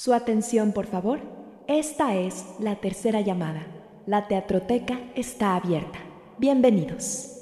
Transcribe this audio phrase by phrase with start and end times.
[0.00, 1.18] Su atención, por favor.
[1.66, 3.66] Esta es la tercera llamada.
[4.06, 5.98] La teatroteca está abierta.
[6.38, 7.34] Bienvenidos.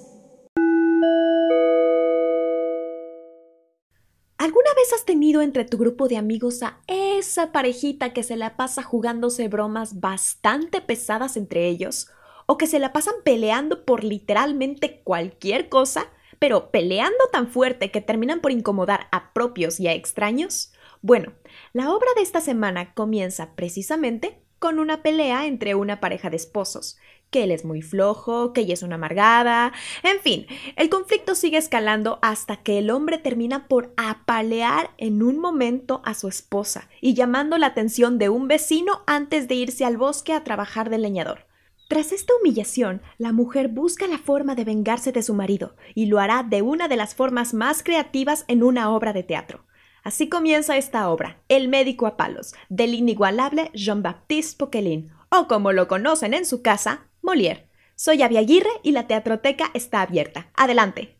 [4.39, 8.57] ¿Alguna vez has tenido entre tu grupo de amigos a esa parejita que se la
[8.57, 12.09] pasa jugándose bromas bastante pesadas entre ellos?
[12.47, 16.07] ¿O que se la pasan peleando por literalmente cualquier cosa?
[16.39, 20.73] pero peleando tan fuerte que terminan por incomodar a propios y a extraños?
[21.03, 21.33] Bueno,
[21.73, 26.99] la obra de esta semana comienza precisamente con una pelea entre una pareja de esposos,
[27.31, 29.73] que él es muy flojo, que ella es una amargada,
[30.03, 35.39] en fin, el conflicto sigue escalando hasta que el hombre termina por apalear en un
[35.39, 39.97] momento a su esposa y llamando la atención de un vecino antes de irse al
[39.97, 41.47] bosque a trabajar de leñador.
[41.89, 46.19] Tras esta humillación, la mujer busca la forma de vengarse de su marido y lo
[46.19, 49.65] hará de una de las formas más creativas en una obra de teatro.
[50.07, 55.89] Así comienza esta obra, El médico a palos, del inigualable Jean-Baptiste Poquelin, o como lo
[55.89, 57.67] conocen en su casa, Molière.
[57.97, 60.49] Soy Avi Aguirre y la teatroteca está abierta.
[60.55, 61.17] Adelante.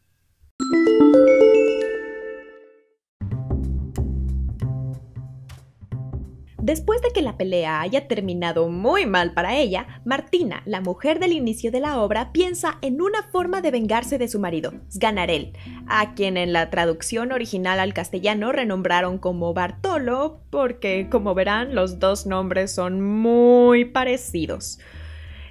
[6.67, 11.31] Después de que la pelea haya terminado muy mal para ella, Martina, la mujer del
[11.31, 15.53] inicio de la obra, piensa en una forma de vengarse de su marido, Sganarelle,
[15.87, 22.01] a quien en la traducción original al castellano renombraron como Bartolo, porque, como verán, los
[22.01, 24.81] dos nombres son muy parecidos.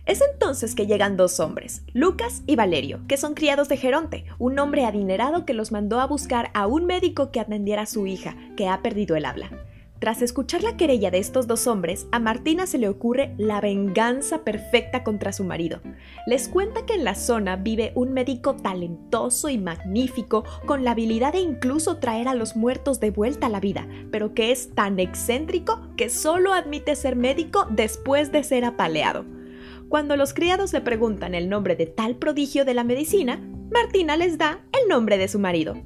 [0.06, 4.60] Es entonces que llegan dos hombres, Lucas y Valerio, que son criados de Geronte, un
[4.60, 8.36] hombre adinerado que los mandó a buscar a un médico que atendiera a su hija,
[8.58, 9.50] que ha perdido el habla.
[10.06, 14.44] Tras escuchar la querella de estos dos hombres, a Martina se le ocurre la venganza
[14.44, 15.82] perfecta contra su marido.
[16.28, 21.34] Les cuenta que en la zona vive un médico talentoso y magnífico, con la habilidad
[21.34, 25.00] de incluso traer a los muertos de vuelta a la vida, pero que es tan
[25.00, 29.26] excéntrico que solo admite ser médico después de ser apaleado.
[29.90, 34.38] Cuando los criados le preguntan el nombre de tal prodigio de la medicina, Martina les
[34.38, 35.82] da el nombre de su marido,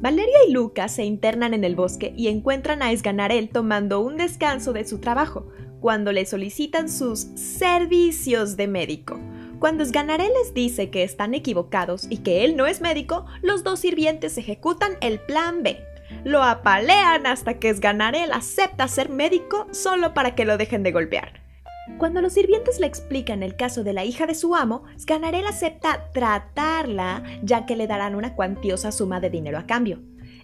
[0.00, 4.72] Valeria y Lucas se internan en el bosque y encuentran a Esganarel tomando un descanso
[4.72, 5.48] de su trabajo,
[5.80, 9.18] cuando le solicitan sus servicios de médico.
[9.58, 13.80] Cuando Esganarel les dice que están equivocados y que él no es médico, los dos
[13.80, 15.84] sirvientes ejecutan el plan B.
[16.22, 21.47] Lo apalean hasta que Esganarel acepta ser médico solo para que lo dejen de golpear.
[21.96, 26.10] Cuando los sirvientes le explican el caso de la hija de su amo, Sganarelle acepta
[26.12, 30.00] tratarla, ya que le darán una cuantiosa suma de dinero a cambio.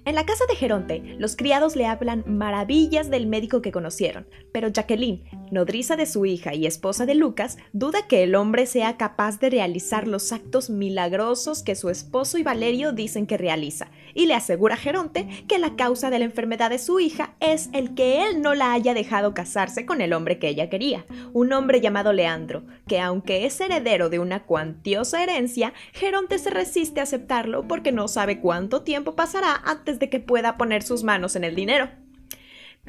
[0.06, 4.68] En la casa de Geronte, los criados le hablan maravillas del médico que conocieron, pero
[4.68, 9.40] Jacqueline, nodriza de su hija y esposa de Lucas, duda que el hombre sea capaz
[9.40, 14.34] de realizar los actos milagrosos que su esposo y Valerio dicen que realiza, y le
[14.34, 18.26] asegura a Geronte que la causa de la enfermedad de su hija es el que
[18.26, 22.12] él no la haya dejado casarse con el hombre que ella quería, un hombre llamado
[22.12, 27.90] Leandro, que aunque es heredero de una cuantiosa herencia, Geronte se resiste a aceptarlo porque
[27.90, 31.90] no sabe cuánto tiempo pasará antes de que pueda poner sus manos en el dinero.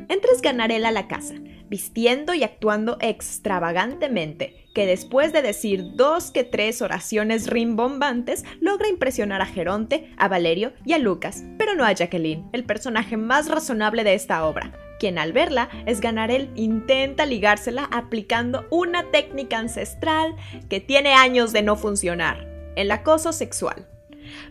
[0.10, 1.36] Entres Ganarela a la casa,
[1.70, 9.42] vistiendo y actuando extravagantemente, que después de decir dos que tres oraciones rimbombantes, logra impresionar
[9.42, 14.04] a Geronte, a Valerio y a Lucas, pero no a Jacqueline, el personaje más razonable
[14.04, 20.36] de esta obra, quien al verla es Ganarel intenta ligársela aplicando una técnica ancestral
[20.70, 22.46] que tiene años de no funcionar,
[22.76, 23.88] el acoso sexual.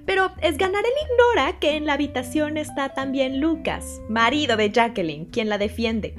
[0.04, 5.58] Pero Esganarel ignora que en la habitación está también Lucas, marido de Jacqueline, quien la
[5.58, 6.14] defiende.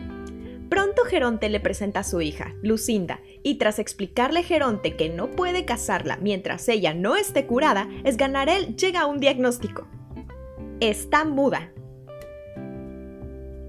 [0.69, 5.29] Pronto Geronte le presenta a su hija, Lucinda, y tras explicarle a Geronte que no
[5.31, 9.87] puede casarla mientras ella no esté curada, Esganarel llega a un diagnóstico.
[10.79, 11.71] Está muda.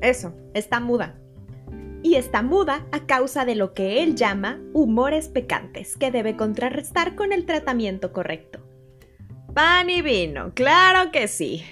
[0.00, 1.18] Eso, está muda.
[2.02, 7.14] Y está muda a causa de lo que él llama humores pecantes, que debe contrarrestar
[7.14, 8.65] con el tratamiento correcto.
[9.56, 11.64] Pan y vino, claro que sí.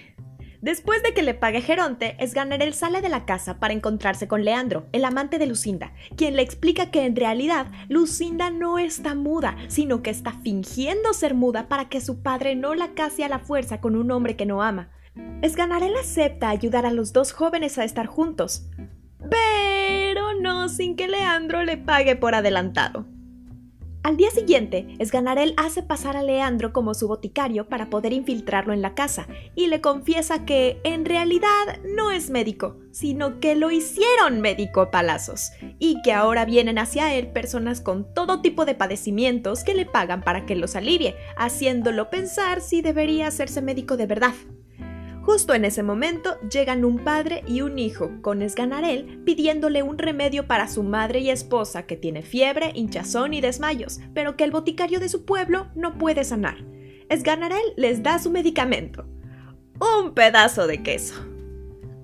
[0.63, 4.87] Después de que le pague Geronte, Esganarel sale de la casa para encontrarse con Leandro,
[4.93, 10.03] el amante de Lucinda, quien le explica que en realidad Lucinda no está muda, sino
[10.03, 13.83] que está fingiendo ser muda para que su padre no la case a la fuerza
[13.83, 14.89] con un hombre que no ama.
[15.43, 18.67] Esganarel acepta ayudar a los dos jóvenes a estar juntos,
[19.29, 23.05] pero no sin que Leandro le pague por adelantado.
[24.05, 28.83] Al día siguiente, Esganarel hace pasar a Leandro como su boticario para poder infiltrarlo en
[28.83, 34.43] la casa y le confiesa que en realidad no es médico, sino que lo hicieron
[34.43, 39.73] médico palazos y que ahora vienen hacia él personas con todo tipo de padecimientos que
[39.73, 44.35] le pagan para que los alivie, haciéndolo pensar si debería hacerse médico de verdad.
[45.25, 50.47] Justo en ese momento llegan un padre y un hijo con Esganarel pidiéndole un remedio
[50.47, 55.01] para su madre y esposa que tiene fiebre, hinchazón y desmayos, pero que el boticario
[55.01, 56.59] de su pueblo no puede sanar.
[57.09, 59.07] Esganarel les da su medicamento.
[59.81, 61.15] Un pedazo de queso.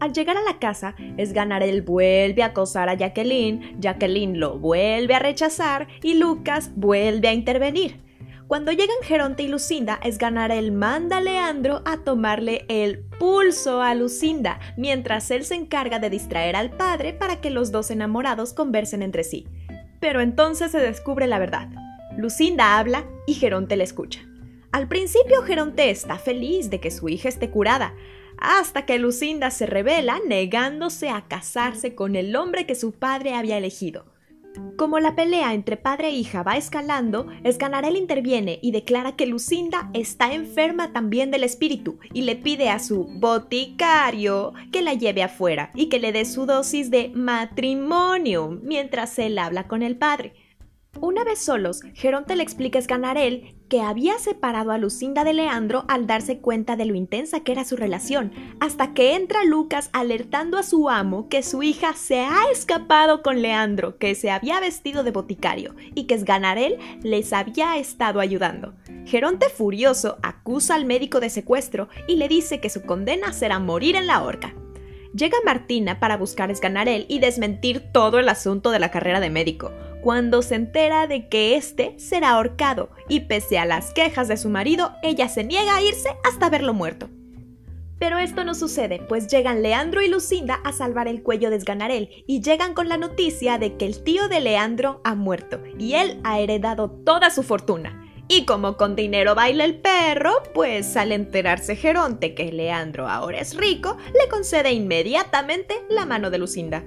[0.01, 5.19] Al llegar a la casa, Esganarel vuelve a acosar a Jacqueline, Jacqueline lo vuelve a
[5.19, 8.01] rechazar y Lucas vuelve a intervenir.
[8.51, 14.59] Cuando llegan Geronte y Lucinda, Esganarel manda a Leandro a tomarle el pulso a Lucinda,
[14.77, 19.23] mientras él se encarga de distraer al padre para que los dos enamorados conversen entre
[19.23, 19.47] sí.
[20.01, 21.69] Pero entonces se descubre la verdad.
[22.17, 24.19] Lucinda habla y Geronte le escucha.
[24.73, 27.95] Al principio Geronte está feliz de que su hija esté curada,
[28.37, 33.59] hasta que Lucinda se revela negándose a casarse con el hombre que su padre había
[33.59, 34.07] elegido.
[34.77, 39.91] Como la pelea entre padre e hija va escalando, Esganarel interviene y declara que Lucinda
[39.93, 45.71] está enferma también del espíritu y le pide a su boticario que la lleve afuera
[45.75, 50.35] y que le dé su dosis de matrimonio mientras él habla con el padre.
[51.01, 55.85] Una vez solos, Geronte le explica a Esganarel que había separado a Lucinda de Leandro
[55.87, 60.59] al darse cuenta de lo intensa que era su relación, hasta que entra Lucas alertando
[60.59, 65.05] a su amo que su hija se ha escapado con Leandro, que se había vestido
[65.05, 68.75] de boticario y que Esganarel les había estado ayudando.
[69.07, 73.95] Geronte furioso acusa al médico de secuestro y le dice que su condena será morir
[73.95, 74.53] en la horca.
[75.15, 79.31] Llega Martina para buscar a Esganarel y desmentir todo el asunto de la carrera de
[79.31, 79.71] médico,
[80.03, 84.49] cuando se entera de que éste será ahorcado, y pese a las quejas de su
[84.49, 87.09] marido, ella se niega a irse hasta verlo muerto.
[88.01, 92.25] Pero esto no sucede, pues llegan Leandro y Lucinda a salvar el cuello de Esganarel
[92.27, 96.19] y llegan con la noticia de que el tío de Leandro ha muerto y él
[96.25, 98.07] ha heredado toda su fortuna.
[98.27, 103.55] Y como con dinero baila el perro, pues al enterarse Geronte que Leandro ahora es
[103.55, 106.85] rico, le concede inmediatamente la mano de Lucinda.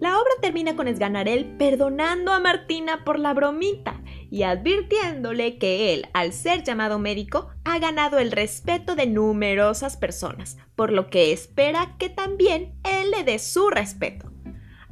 [0.00, 4.00] La obra termina con Esganarel perdonando a Martina por la bromita
[4.30, 10.56] y advirtiéndole que él, al ser llamado médico, ha ganado el respeto de numerosas personas,
[10.74, 14.32] por lo que espera que también él le dé su respeto.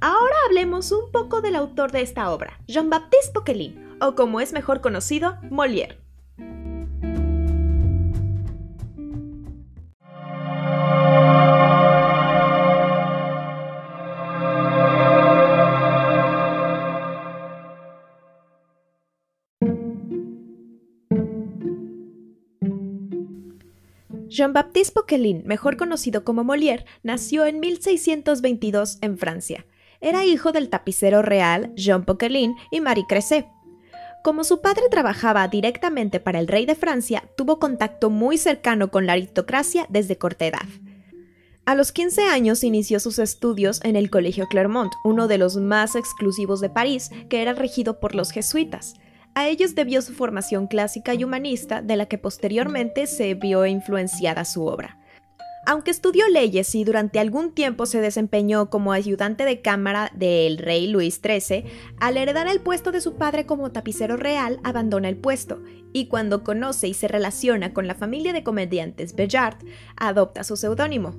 [0.02, 4.82] Ahora hablemos un poco del autor de esta obra, Jean-Baptiste Poquelin, o como es mejor
[4.82, 6.07] conocido, Molière.
[24.38, 29.66] Jean-Baptiste Poquelin, mejor conocido como Molière, nació en 1622 en Francia.
[30.00, 33.48] Era hijo del tapicero real Jean Poquelin y Marie Cressé.
[34.22, 39.06] Como su padre trabajaba directamente para el rey de Francia, tuvo contacto muy cercano con
[39.06, 40.68] la aristocracia desde corta edad.
[41.64, 45.96] A los 15 años inició sus estudios en el Colegio Clermont, uno de los más
[45.96, 48.94] exclusivos de París, que era regido por los jesuitas.
[49.38, 54.44] A ellos debió su formación clásica y humanista, de la que posteriormente se vio influenciada
[54.44, 54.98] su obra.
[55.64, 60.88] Aunque estudió leyes y durante algún tiempo se desempeñó como ayudante de cámara del rey
[60.88, 61.66] Luis XIII,
[62.00, 65.62] al heredar el puesto de su padre como tapicero real, abandona el puesto,
[65.92, 69.58] y cuando conoce y se relaciona con la familia de comediantes Bellard,
[69.96, 71.14] adopta su seudónimo.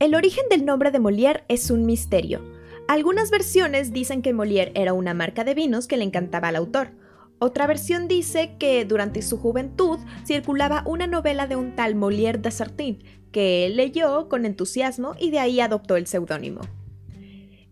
[0.00, 2.42] El origen del nombre de Molière es un misterio.
[2.88, 6.90] Algunas versiones dicen que Molière era una marca de vinos que le encantaba al autor,
[7.38, 12.50] otra versión dice que durante su juventud circulaba una novela de un tal Molière de
[12.50, 12.98] Sartine,
[13.30, 16.62] que él leyó con entusiasmo y de ahí adoptó el seudónimo.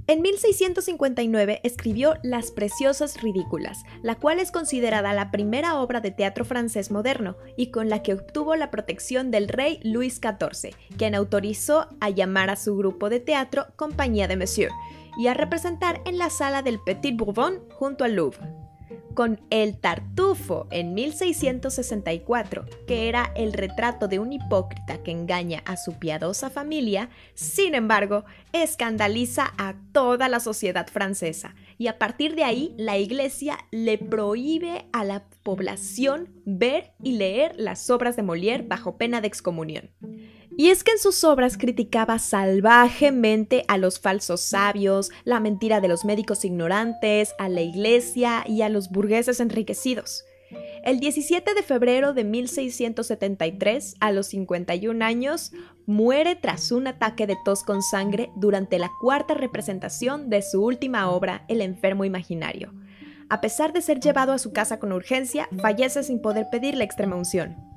[0.09, 6.45] En 1659 escribió Las Preciosas Ridículas, la cual es considerada la primera obra de teatro
[6.45, 11.89] francés moderno y con la que obtuvo la protección del rey Luis XIV, quien autorizó
[11.99, 14.71] a llamar a su grupo de teatro Compañía de Monsieur
[15.19, 18.66] y a representar en la sala del Petit Bourbon junto al Louvre
[19.17, 25.77] con El Tartufo en 1664, que era el retrato de un hipócrita que engaña a
[25.77, 32.45] su piadosa familia, sin embargo, escandaliza a toda la sociedad francesa y a partir de
[32.45, 38.69] ahí la Iglesia le prohíbe a la población ver y leer las obras de Molière
[38.69, 39.91] bajo pena de excomunión.
[40.59, 45.89] Y es que en sus obras criticaba salvajemente a los falsos sabios, la mentira de
[45.89, 50.25] los médicos ignorantes, a la iglesia y a los burgueses enriquecidos.
[50.83, 55.53] El 17 de febrero de 1673, a los 51 años,
[55.85, 61.11] muere tras un ataque de tos con sangre durante la cuarta representación de su última
[61.11, 62.73] obra, El enfermo imaginario.
[63.29, 66.85] A pesar de ser llevado a su casa con urgencia, fallece sin poder pedir la
[66.85, 67.76] extrema unción.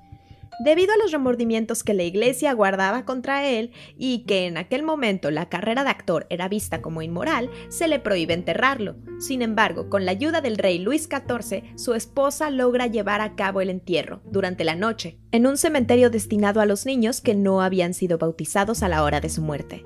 [0.60, 5.32] Debido a los remordimientos que la iglesia guardaba contra él y que en aquel momento
[5.32, 8.98] la carrera de actor era vista como inmoral, se le prohíbe enterrarlo.
[9.20, 13.62] Sin embargo, con la ayuda del rey Luis XIV, su esposa logra llevar a cabo
[13.62, 17.94] el entierro, durante la noche, en un cementerio destinado a los niños que no habían
[17.94, 19.86] sido bautizados a la hora de su muerte.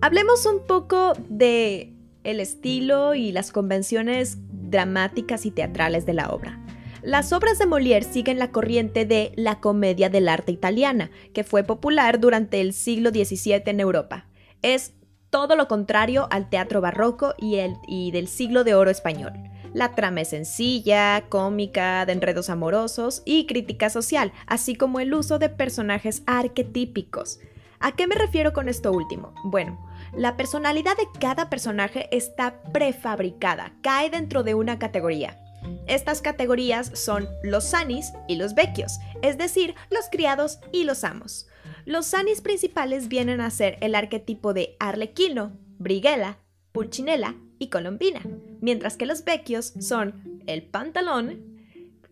[0.00, 6.67] Hablemos un poco de el estilo y las convenciones dramáticas y teatrales de la obra.
[7.02, 11.62] Las obras de Molière siguen la corriente de la comedia del arte italiana, que fue
[11.62, 14.26] popular durante el siglo XVII en Europa.
[14.62, 14.94] Es
[15.30, 19.32] todo lo contrario al teatro barroco y, el, y del siglo de oro español.
[19.74, 25.38] La trama es sencilla, cómica, de enredos amorosos y crítica social, así como el uso
[25.38, 27.38] de personajes arquetípicos.
[27.78, 29.34] ¿A qué me refiero con esto último?
[29.44, 29.78] Bueno,
[30.16, 35.38] la personalidad de cada personaje está prefabricada, cae dentro de una categoría.
[35.86, 41.48] Estas categorías son los sanis y los vecchios, es decir, los criados y los amos.
[41.84, 46.38] Los sanis principales vienen a ser el arquetipo de arlequino, briguela,
[46.72, 48.20] pulcinella y colombina,
[48.60, 51.58] mientras que los vecchios son el pantalón,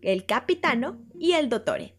[0.01, 1.96] el capitano y el dottore.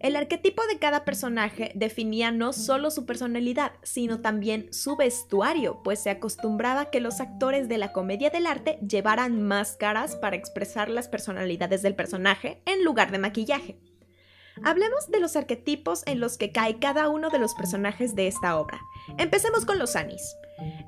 [0.00, 6.02] El arquetipo de cada personaje definía no solo su personalidad, sino también su vestuario, pues
[6.02, 11.08] se acostumbraba que los actores de la comedia del arte llevaran máscaras para expresar las
[11.08, 13.78] personalidades del personaje en lugar de maquillaje.
[14.62, 18.58] Hablemos de los arquetipos en los que cae cada uno de los personajes de esta
[18.58, 18.80] obra.
[19.16, 20.36] Empecemos con los Anis.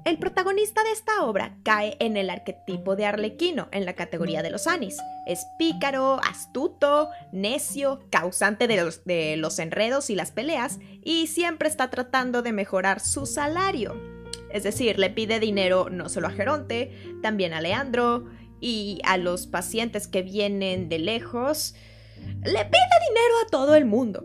[0.05, 4.51] El protagonista de esta obra cae en el arquetipo de Arlequino, en la categoría de
[4.51, 4.99] los Anis.
[5.27, 12.43] Es pícaro, astuto, necio, causante de los, enredos y las peleas, y siempre está tratando
[12.43, 13.99] de mejorar su salario.
[14.53, 18.27] Es decir, le pide dinero no solo a Geronte, también a Leandro
[18.61, 21.75] y a los pacientes que vienen de lejos
[22.45, 24.25] le pide dinero a todo el mundo.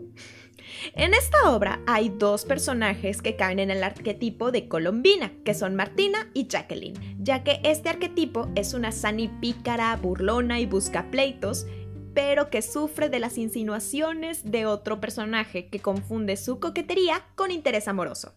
[0.94, 5.74] En esta obra hay dos personajes que caen en el arquetipo de Colombina, que son
[5.74, 11.66] Martina y Jacqueline, ya que este arquetipo es una Sani pícara, burlona y busca pleitos,
[12.14, 17.88] pero que sufre de las insinuaciones de otro personaje que confunde su coquetería con interés
[17.88, 18.34] amoroso.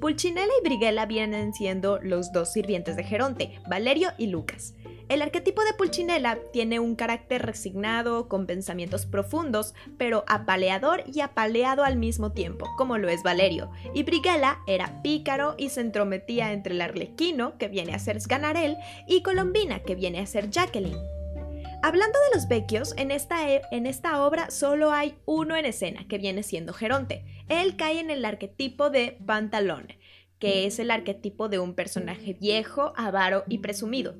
[0.00, 4.74] Pulcinella y Briguela vienen siendo los dos sirvientes de Geronte, Valerio y Lucas.
[5.08, 11.82] El arquetipo de Pulcinella tiene un carácter resignado, con pensamientos profundos, pero apaleador y apaleado
[11.82, 13.70] al mismo tiempo, como lo es Valerio.
[13.94, 18.76] Y Briguela era pícaro y se entrometía entre el arlequino, que viene a ser Sganarelle,
[19.06, 21.00] y Colombina, que viene a ser Jacqueline.
[21.82, 26.06] Hablando de los vecchios, en esta, e, en esta obra solo hay uno en escena,
[26.06, 27.24] que viene siendo Geronte.
[27.48, 29.86] Él cae en el arquetipo de Pantalón,
[30.38, 34.16] que es el arquetipo de un personaje viejo, avaro y presumido.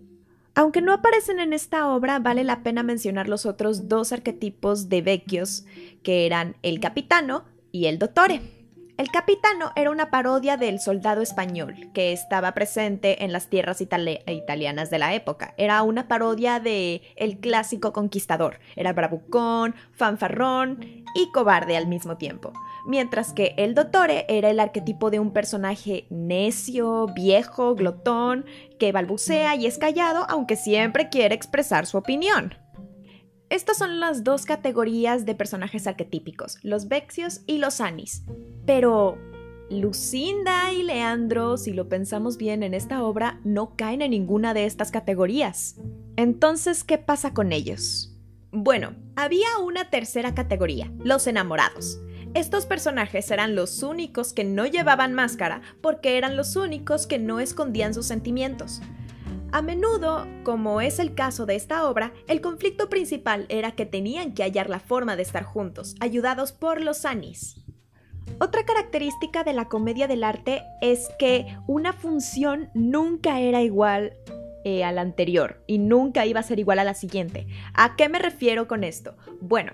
[0.58, 5.02] Aunque no aparecen en esta obra, vale la pena mencionar los otros dos arquetipos de
[5.02, 5.64] vecchios,
[6.02, 8.40] que eran el capitano y el dottore.
[8.96, 14.90] El capitano era una parodia del soldado español que estaba presente en las tierras italianas
[14.90, 15.54] de la época.
[15.58, 18.58] Era una parodia de el clásico conquistador.
[18.74, 22.52] Era bravucón, fanfarrón y cobarde al mismo tiempo
[22.88, 28.46] mientras que el Dottore era el arquetipo de un personaje necio, viejo, glotón,
[28.78, 32.54] que balbucea y es callado aunque siempre quiere expresar su opinión.
[33.50, 38.24] Estas son las dos categorías de personajes arquetípicos, los Vexios y los Anis.
[38.66, 39.18] Pero
[39.70, 44.64] Lucinda y Leandro, si lo pensamos bien en esta obra, no caen en ninguna de
[44.64, 45.76] estas categorías.
[46.16, 48.14] Entonces, ¿qué pasa con ellos?
[48.50, 52.00] Bueno, había una tercera categoría, los enamorados.
[52.34, 57.40] Estos personajes eran los únicos que no llevaban máscara porque eran los únicos que no
[57.40, 58.80] escondían sus sentimientos.
[59.50, 64.34] A menudo, como es el caso de esta obra, el conflicto principal era que tenían
[64.34, 67.64] que hallar la forma de estar juntos, ayudados por los Anis.
[68.40, 74.12] Otra característica de la comedia del arte es que una función nunca era igual
[74.64, 77.46] eh, a la anterior y nunca iba a ser igual a la siguiente.
[77.72, 79.16] ¿A qué me refiero con esto?
[79.40, 79.72] Bueno,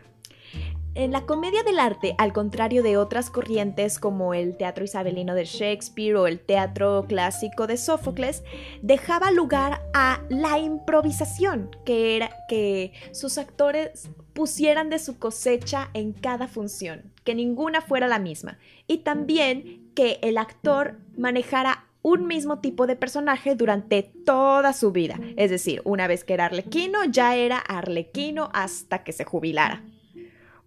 [0.95, 5.45] en la comedia del arte, al contrario de otras corrientes como el teatro isabelino de
[5.45, 8.45] Shakespeare o el teatro clásico de Sófocles,
[8.83, 16.13] dejaba lugar a la improvisación, que era que sus actores pusieran de su cosecha en
[16.13, 22.59] cada función, que ninguna fuera la misma, y también que el actor manejara un mismo
[22.59, 25.19] tipo de personaje durante toda su vida.
[25.37, 29.83] Es decir, una vez que era arlequino, ya era arlequino hasta que se jubilara.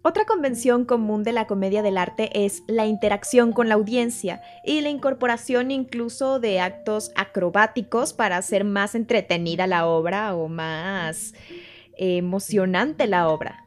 [0.08, 4.80] Otra convención común de la comedia del arte es la interacción con la audiencia y
[4.80, 11.34] la incorporación incluso de actos acrobáticos para hacer más entretenida la obra o más
[11.98, 13.66] emocionante la obra.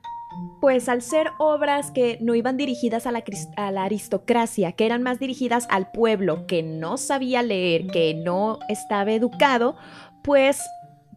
[0.60, 3.24] Pues al ser obras que no iban dirigidas a la,
[3.56, 8.58] a la, aristocracia, que eran más dirigidas al pueblo que no sabía leer, que no
[8.68, 9.76] estaba educado,
[10.24, 10.60] pues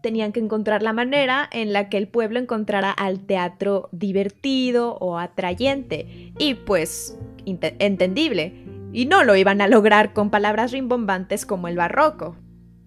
[0.04, 5.16] tenían que encontrar la manera en la que el pueblo encontrara al teatro divertido o
[5.16, 6.34] atrayente.
[6.38, 8.52] Y pues, entendible.
[8.92, 12.36] Y no lo iban a lograr con palabras rimbombantes como el barroco.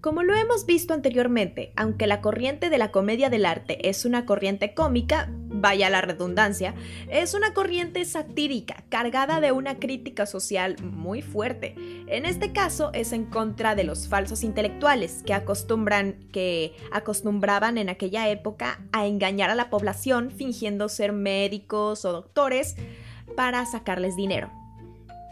[0.08, 4.26] Como lo hemos visto anteriormente, aunque la corriente de la comedia del arte es una
[4.26, 6.76] corriente cómica, vaya la redundancia,
[7.10, 11.76] es una corriente satírica, cargada de una crítica social muy fuerte.
[12.08, 17.90] En este caso es en contra de los falsos intelectuales que acostumbran que acostumbraban en
[17.90, 22.78] aquella época a engañar a la población fingiendo ser médicos o doctores
[23.36, 24.67] para sacarles dinero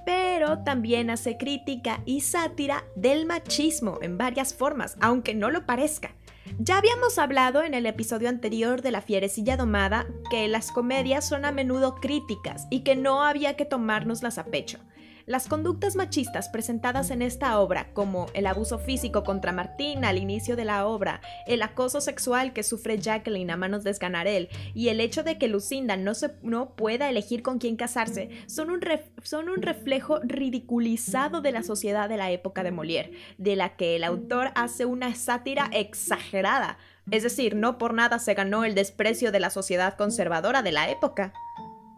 [0.05, 6.15] pero también hace crítica y sátira del machismo en varias formas, aunque no lo parezca.
[6.59, 11.43] Ya habíamos hablado en el episodio anterior de La fierecilla domada que las comedias son
[11.43, 14.79] a menudo críticas y que no había que tomárnoslas a pecho.
[15.27, 20.55] Las conductas machistas presentadas en esta obra, como el abuso físico contra Martín al inicio
[20.55, 24.99] de la obra, el acoso sexual que sufre Jacqueline a manos de Sganarelle y el
[24.99, 28.79] hecho de que Lucinda no, se, no pueda elegir con quién casarse, son un,
[29.23, 33.95] son un reflejo ridiculizado de la sociedad de la época de Molière, de la que
[33.95, 36.77] el autor hace una sátira exagerada.
[37.09, 40.91] Es decir, no por nada se ganó el desprecio de la sociedad conservadora de la
[40.91, 41.33] época.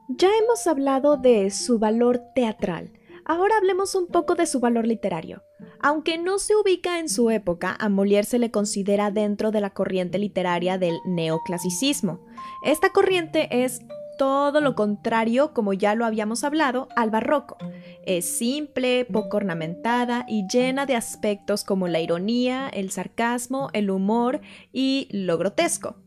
[0.08, 2.94] Ya hemos hablado de su valor teatral,
[3.30, 5.44] Ahora hablemos un poco de su valor literario.
[5.82, 9.72] Aunque no se ubica en su época, a Molière se le considera dentro de la
[9.72, 12.26] corriente literaria del neoclasicismo.
[12.64, 13.82] Esta corriente es
[14.18, 17.58] todo lo contrario, como ya lo habíamos hablado, al barroco.
[18.06, 24.40] Es simple, poco ornamentada y llena de aspectos como la ironía, el sarcasmo, el humor
[24.72, 25.98] y lo grotesco.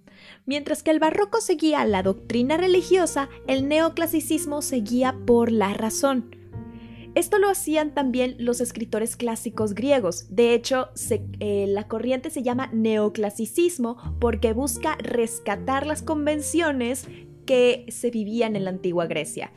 [0.47, 6.40] Mientras que el barroco seguía la doctrina religiosa, el neoclasicismo seguía por la razón.
[7.15, 10.27] Esto lo hacían también los escritores clásicos griegos.
[10.29, 10.91] De hecho,
[11.41, 17.09] eh, la corriente se llama neoclasicismo porque busca rescatar las convenciones
[17.47, 19.51] que se vivían en la antigua Grecia.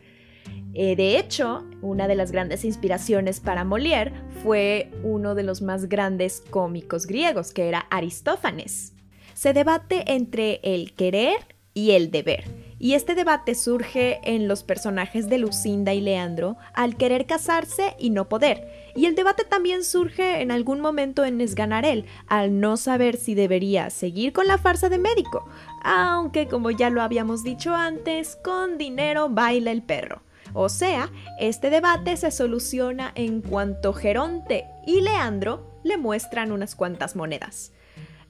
[0.74, 5.88] Eh, de hecho, una de las grandes inspiraciones para Molière fue uno de los más
[5.88, 8.94] grandes cómicos griegos, que era Aristófanes.
[9.36, 11.38] Se debate entre el querer
[11.76, 12.63] y el deber.
[12.84, 18.10] Y este debate surge en los personajes de Lucinda y Leandro al querer casarse y
[18.10, 18.92] no poder.
[18.94, 23.90] Y el debate también surge en algún momento en Esganarel, al no saber si debería
[23.90, 25.48] seguir con la farsa de médico,
[25.82, 30.22] aunque como ya lo habíamos dicho antes, con dinero baila el perro.
[30.54, 37.16] O sea, este debate se soluciona en cuanto Geronte y Leandro le muestran unas cuantas
[37.16, 37.72] monedas.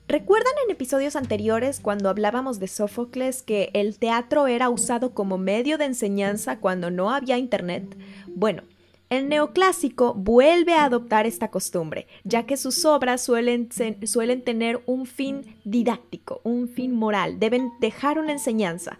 [0.08, 5.78] ¿Recuerdan en episodios anteriores cuando hablábamos de Sófocles que el teatro era usado como medio
[5.78, 7.96] de enseñanza cuando no había internet?
[8.28, 8.64] Bueno,
[9.10, 13.70] el neoclásico vuelve a adoptar esta costumbre, ya que sus obras suelen,
[14.04, 19.00] suelen, tener un fin didáctico, un fin moral, deben dejar una enseñanza.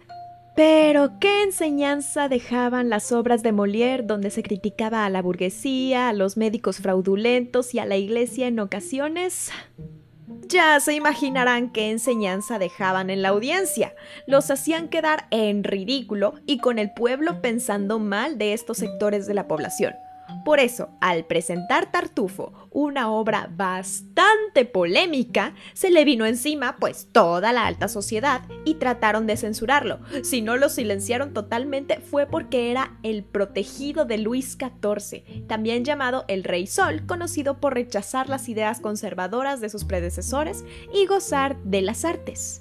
[0.56, 6.12] Pero, ¿qué enseñanza dejaban las obras de Molière donde se criticaba a la burguesía, a
[6.12, 9.50] los médicos fraudulentos y a la iglesia en ocasiones?
[10.26, 13.94] Ya se imaginarán qué enseñanza dejaban en la audiencia.
[14.26, 19.34] Los hacían quedar en ridículo y con el pueblo pensando mal de estos sectores de
[19.34, 19.94] la población.
[20.44, 27.52] Por eso, al presentar Tartufo, una obra bastante polémica, se le vino encima pues toda
[27.52, 30.00] la alta sociedad y trataron de censurarlo.
[30.22, 36.26] Si no lo silenciaron totalmente fue porque era el protegido de Luis XIV, también llamado
[36.28, 41.80] el Rey Sol, conocido por rechazar las ideas conservadoras de sus predecesores y gozar de
[41.80, 42.60] las artes.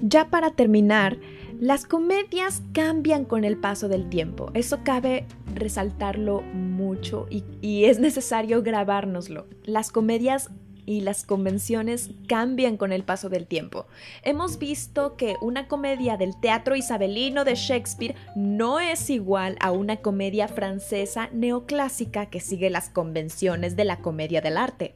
[0.00, 1.18] Ya para terminar,
[1.64, 5.24] las comedias cambian con el paso del tiempo, eso cabe
[5.54, 9.46] resaltarlo mucho y, es necesario grabárnoslo.
[9.64, 10.50] Las comedias
[10.84, 13.86] y las convenciones cambian con el paso del tiempo.
[14.24, 19.96] Hemos visto que una comedia del teatro isabelino de Shakespeare no es igual a una
[19.96, 24.94] comedia francesa neoclásica que sigue las convenciones de la comedia del arte.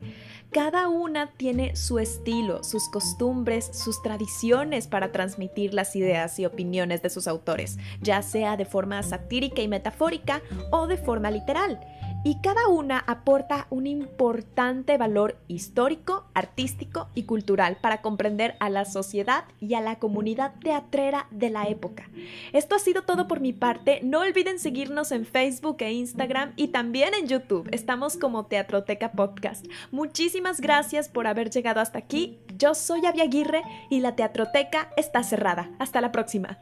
[0.51, 7.03] Cada una tiene su estilo, sus costumbres, sus tradiciones para transmitir las ideas y opiniones
[7.03, 11.79] de sus autores, ya sea de forma satírica y metafórica o de forma literal
[12.25, 18.85] y cada una aporta un importante valor histórico, artístico y cultural para comprender a la
[18.85, 22.09] sociedad y a la comunidad teatrera de la época.
[22.53, 24.01] Esto ha sido todo por mi parte.
[24.03, 27.69] No olviden seguirnos en Facebook e Instagram y también en YouTube.
[27.73, 29.67] Estamos como Teatroteca Podcast.
[29.91, 32.39] Muchísimas gracias por haber llegado hasta aquí.
[32.57, 35.71] Yo soy Avia Aguirre y la Teatroteca está cerrada.
[35.79, 36.59] Hasta la próxima.